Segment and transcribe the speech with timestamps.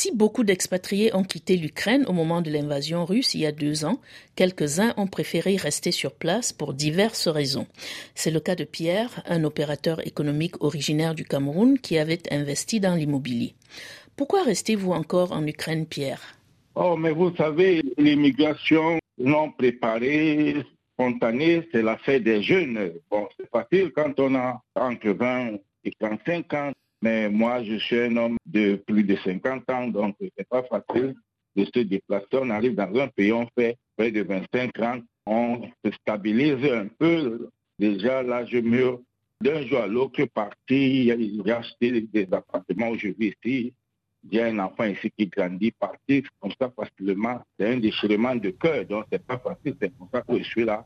[0.00, 3.84] Si beaucoup d'expatriés ont quitté l'Ukraine au moment de l'invasion russe il y a deux
[3.84, 3.98] ans,
[4.36, 7.66] quelques-uns ont préféré rester sur place pour diverses raisons.
[8.14, 12.94] C'est le cas de Pierre, un opérateur économique originaire du Cameroun qui avait investi dans
[12.94, 13.56] l'immobilier.
[14.14, 16.22] Pourquoi restez-vous encore en Ukraine, Pierre?
[16.76, 22.92] Oh, mais vous savez, l'immigration non préparée, spontanée, c'est l'affaire des jeunes.
[23.10, 28.00] Bon, c'est facile quand on a entre 20 et 35 ans mais moi, je suis
[28.00, 31.14] un homme de plus de 50 ans, donc ce n'est pas facile
[31.54, 32.26] de se déplacer.
[32.32, 36.88] On arrive dans un pays, on fait près de 25 ans, on se stabilise un
[36.98, 37.48] peu.
[37.78, 39.00] Déjà, là, je mûr
[39.40, 43.74] d'un jour à l'autre parti, j'ai acheté des appartements où je vis ici.
[44.34, 47.40] A un enfant ici qui grandit, parti comme ça facilement.
[47.58, 49.76] C'est un déchirement de cœur, donc c'est pas facile.
[49.80, 50.84] C'est pour ça que je suis là.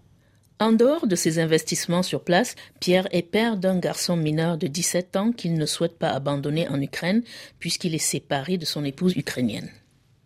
[0.58, 5.16] En dehors de ses investissements sur place, Pierre est père d'un garçon mineur de 17
[5.16, 7.22] ans qu'il ne souhaite pas abandonner en Ukraine
[7.58, 9.70] puisqu'il est séparé de son épouse ukrainienne.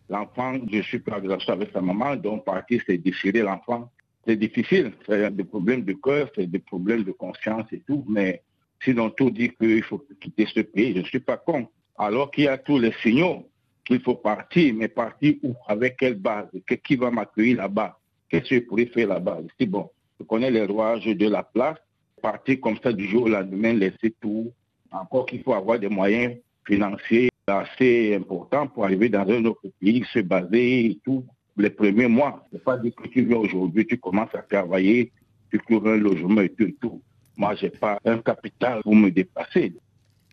[0.09, 3.89] L'enfant, je suis pas avec sa maman, donc partir, c'est déchirer l'enfant?
[4.25, 8.41] C'est difficile, c'est des problèmes de cœur, c'est des problèmes de conscience et tout, mais
[8.83, 11.67] sinon tout dit qu'il faut quitter ce pays, je ne suis pas con.
[11.97, 13.49] Alors qu'il y a tous les signaux
[13.85, 15.55] qu'il faut partir, mais partir où?
[15.67, 16.47] Avec quelle base?
[16.83, 17.97] Qui va m'accueillir là-bas?
[18.29, 19.39] Qu'est-ce que je pourrais faire là-bas?
[19.57, 21.77] C'est bon, je connais les rouages de la place.
[22.21, 24.51] Partir comme ça du jour au lendemain, laisser tout.
[24.91, 30.03] Encore qu'il faut avoir des moyens financiers assez importants pour arriver dans un autre pays,
[30.11, 31.23] se baser et tout.
[31.55, 35.11] Les premiers mois, c'est pas dire que tu viens aujourd'hui, tu commences à travailler,
[35.49, 37.01] tu trouves un logement et tout et tout.
[37.35, 39.73] Moi, j'ai pas un capital pour me dépasser.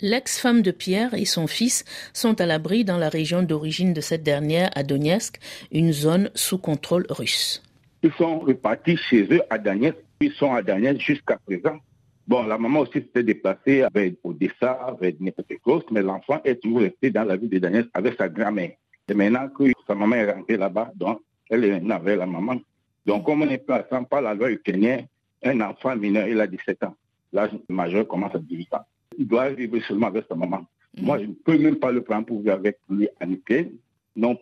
[0.00, 4.22] L'ex-femme de Pierre et son fils sont à l'abri dans la région d'origine de cette
[4.22, 5.38] dernière, à Donetsk,
[5.70, 7.62] une zone sous contrôle russe.
[8.04, 9.94] Ils sont repartis chez eux à Daniel.
[10.20, 11.78] Ils sont à Daniel jusqu'à présent.
[12.28, 17.10] Bon, la maman aussi s'était déplacée vers Odessa, avec Nepetekos, mais l'enfant est toujours resté
[17.10, 18.72] dans la ville de Daniel avec sa grand-mère.
[19.08, 22.60] Et maintenant que sa maman est rentrée là-bas, donc elle est avec la maman.
[23.06, 25.06] Donc, comme on est passant par la loi ukrainienne,
[25.42, 26.94] un enfant mineur, il a 17 ans.
[27.32, 28.84] L'âge majeur commence à 18 ans.
[29.16, 30.66] Il doit vivre seulement avec sa maman.
[30.98, 31.06] Mm.
[31.06, 33.72] Moi, je ne peux même pas le prendre pour vivre avec lui en Ukraine,
[34.14, 34.38] non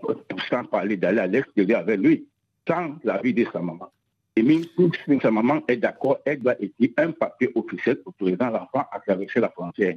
[0.51, 2.27] sans parler d'aller à l'extérieur avec lui
[2.67, 3.91] sans l'avis de sa maman.
[4.35, 8.85] Et même si sa maman est d'accord, elle doit écrire un papier officiel autorisant l'enfant
[8.91, 9.97] à traverser la frontière.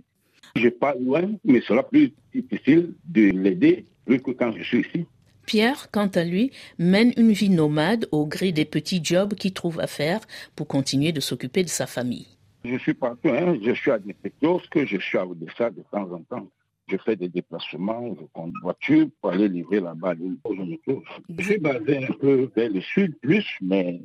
[0.56, 5.06] Je pars loin, mais ce sera plus difficile de l'aider que quand je suis ici.
[5.46, 9.80] Pierre, quant à lui, mène une vie nomade au gré des petits jobs qu'il trouve
[9.80, 10.22] à faire
[10.56, 12.28] pour continuer de s'occuper de sa famille.
[12.64, 13.58] Je suis partout, hein.
[13.64, 16.48] je suis à que je suis à Odessa de temps en temps
[16.88, 21.04] je fais des déplacements, je prends une voiture pour aller livrer là-bas je me trouve.
[21.30, 24.02] Je suis basé un peu vers le sud plus, mais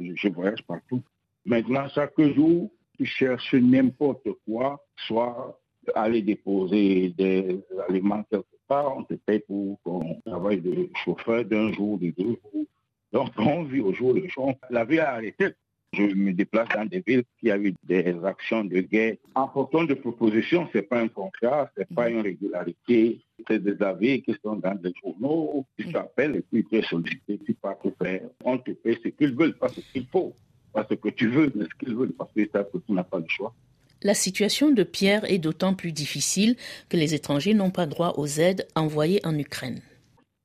[0.00, 1.02] je voyage partout.
[1.44, 5.60] Maintenant, chaque jour, tu cherches n'importe quoi, soit
[5.94, 11.72] aller déposer des aliments quelque part, on te paye pour ton travail de chauffeur d'un
[11.72, 12.66] jour, de deux jours.
[13.12, 14.54] Donc, on vit au jour le jour.
[14.70, 15.48] La vie a arrêté.
[15.94, 19.16] Je me déplace dans des villes qui a eu des actions de guerre.
[19.34, 23.20] En portant de propositions, ce n'est pas un contrat, ce n'est pas une régularité.
[23.46, 27.38] C'est des avis qui sont dans des journaux, qui s'appellent et puis tu es sollicité,
[27.44, 28.22] tu pars te faire.
[28.42, 30.34] On te paie ce qu'ils veulent, pas ce qu'il faut.
[30.72, 33.28] Pas ce que tu veux, mais ce qu'ils veulent, parce que tu n'as pas le
[33.28, 33.52] choix.
[34.02, 36.56] La situation de Pierre est d'autant plus difficile
[36.88, 39.82] que les étrangers n'ont pas droit aux aides envoyées en Ukraine.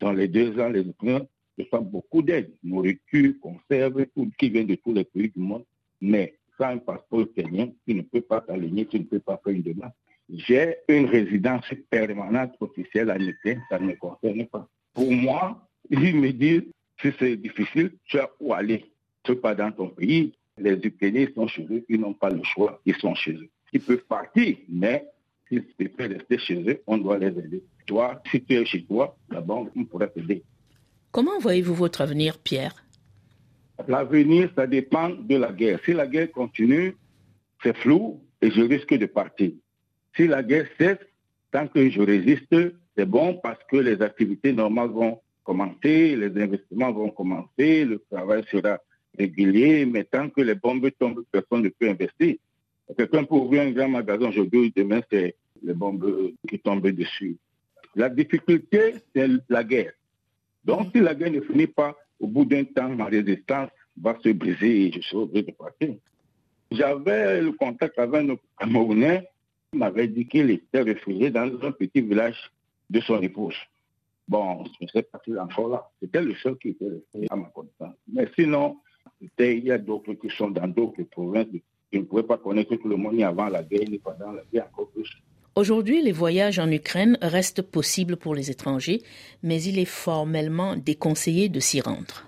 [0.02, 1.25] Dans les deux ans, les Ukrainiens
[1.57, 5.66] reçoivent beaucoup d'aide, nourriture, conserve, tout qui vient de tous les pays du monde.
[6.01, 9.53] Mais sans un passeport kenyan, tu ne peux pas t'aligner, tu ne peux pas faire
[9.53, 9.91] une demande.
[10.29, 14.68] J'ai une résidence permanente officielle à Ukraine, ça ne me concerne pas.
[14.94, 16.63] Pour moi, ils me disent,
[17.01, 18.85] si c'est difficile, tu as où aller.
[19.24, 20.34] Tu n'es pas dans ton pays.
[20.57, 23.50] Les Ukrainiens sont chez eux, ils n'ont pas le choix, ils sont chez eux.
[23.72, 25.06] Ils peuvent partir, mais
[25.47, 27.63] s'ils peuvent rester chez eux, on doit les aider.
[27.85, 30.44] Toi, si tu es chez toi, la banque pourrait t'aider.
[31.12, 32.75] Comment voyez-vous votre avenir, Pierre?
[33.88, 35.79] L'avenir, ça dépend de la guerre.
[35.85, 36.95] Si la guerre continue,
[37.63, 39.51] c'est flou et je risque de partir.
[40.16, 40.97] Si la guerre cesse,
[41.51, 42.56] tant que je résiste,
[42.95, 48.44] c'est bon parce que les activités normales vont commencer, les investissements vont commencer, le travail
[48.51, 48.80] sera
[49.18, 52.36] régulier, mais tant que les bombes tombent, personne ne peut investir.
[52.98, 57.38] Quelqu'un peut ouvrir un grand magasin aujourd'hui, demain, c'est les bombes qui tombent dessus.
[57.95, 59.94] La difficulté, c'est la guerre.
[60.68, 63.69] Donc, si la guerre ne finit pas, au bout d'un temps, ma résistance
[64.02, 65.96] va se briser et je serai obligé de partir.
[66.72, 69.30] J'avais le contact avec un Camerounais
[69.72, 72.52] qui m'avait dit qu'il était réfugié dans un petit village
[72.90, 73.56] de son épouse.
[74.28, 75.90] Bon, je ne sais pas est encore là.
[76.02, 77.96] C'était le seul qui était resté à ma connaissance.
[78.12, 78.78] Mais sinon,
[79.22, 81.48] il y a d'autres qui sont dans d'autres provinces.
[81.94, 84.44] Je ne pouvais pas connaître tout le monde ni avant la guerre, ni pendant la
[84.52, 85.10] guerre, encore plus.
[85.57, 89.01] Aujourd'hui, les voyages en Ukraine restent possibles pour les étrangers,
[89.42, 92.27] mais il est formellement déconseillé de s'y rendre.